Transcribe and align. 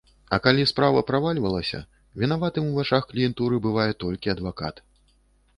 А 0.35 0.37
калі 0.45 0.63
справа 0.71 1.03
правальвалася, 1.09 1.83
вінаватым 2.21 2.71
у 2.71 2.79
вачах 2.79 3.05
кліентуры 3.13 3.63
бывае 3.69 3.89
толькі 4.07 4.33
адвакат. 4.35 4.83